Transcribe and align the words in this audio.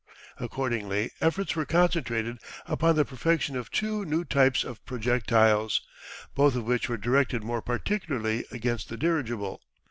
Accordingly 0.39 1.11
efforts 1.21 1.55
were 1.55 1.63
concentrated 1.67 2.39
upon 2.65 2.95
the 2.95 3.05
perfection 3.05 3.55
of 3.55 3.69
two 3.69 4.03
new 4.03 4.25
types 4.25 4.63
of 4.63 4.83
projectiles, 4.83 5.79
both 6.33 6.55
of 6.55 6.63
which 6.65 6.89
were 6.89 6.97
directed 6.97 7.43
more 7.43 7.61
particularly 7.61 8.43
against 8.49 8.89
the 8.89 8.97
dirigible. 8.97 9.61